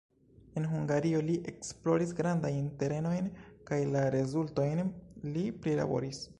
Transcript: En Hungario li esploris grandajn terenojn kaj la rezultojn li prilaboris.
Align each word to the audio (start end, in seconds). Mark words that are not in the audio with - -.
En 0.61 0.63
Hungario 0.69 1.19
li 1.27 1.35
esploris 1.51 2.15
grandajn 2.21 2.71
terenojn 2.81 3.29
kaj 3.71 3.81
la 3.93 4.05
rezultojn 4.19 4.85
li 5.37 5.49
prilaboris. 5.67 6.29